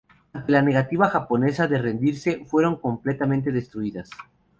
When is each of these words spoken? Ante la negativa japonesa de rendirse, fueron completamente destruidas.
Ante 0.33 0.51
la 0.51 0.63
negativa 0.63 1.09
japonesa 1.09 1.67
de 1.67 1.77
rendirse, 1.77 2.43
fueron 2.47 2.77
completamente 2.77 3.51
destruidas. 3.51 4.09